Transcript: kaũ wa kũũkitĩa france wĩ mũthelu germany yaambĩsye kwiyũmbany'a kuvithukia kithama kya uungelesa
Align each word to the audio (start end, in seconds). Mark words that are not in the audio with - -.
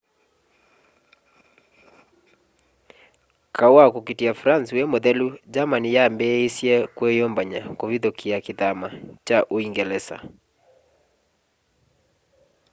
kaũ 3.57 3.75
wa 3.77 3.85
kũũkitĩa 3.93 4.37
france 4.41 4.69
wĩ 4.75 4.83
mũthelu 4.91 5.27
germany 5.53 5.87
yaambĩsye 5.95 6.75
kwiyũmbany'a 6.97 7.61
kuvithukia 7.79 8.37
kithama 8.45 8.87
kya 9.25 9.37
uungelesa 9.53 10.17